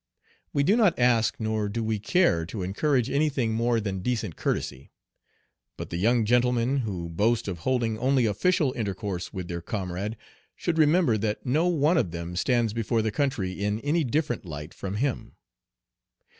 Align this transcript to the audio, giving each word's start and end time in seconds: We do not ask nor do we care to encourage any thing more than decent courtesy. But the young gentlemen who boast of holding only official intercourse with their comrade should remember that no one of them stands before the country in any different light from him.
We 0.51 0.63
do 0.63 0.75
not 0.75 0.97
ask 0.97 1.35
nor 1.37 1.69
do 1.69 1.83
we 1.83 1.99
care 1.99 2.43
to 2.47 2.63
encourage 2.63 3.07
any 3.07 3.29
thing 3.29 3.53
more 3.53 3.79
than 3.79 3.99
decent 4.01 4.35
courtesy. 4.35 4.89
But 5.77 5.91
the 5.91 5.97
young 5.97 6.25
gentlemen 6.25 6.77
who 6.77 7.07
boast 7.07 7.47
of 7.47 7.59
holding 7.59 7.99
only 7.99 8.25
official 8.25 8.73
intercourse 8.73 9.31
with 9.31 9.47
their 9.47 9.61
comrade 9.61 10.17
should 10.55 10.79
remember 10.79 11.19
that 11.19 11.45
no 11.45 11.67
one 11.67 11.99
of 11.99 12.09
them 12.09 12.35
stands 12.35 12.73
before 12.73 13.03
the 13.03 13.11
country 13.11 13.51
in 13.63 13.79
any 13.81 14.03
different 14.03 14.43
light 14.43 14.73
from 14.73 14.95
him. 14.95 15.35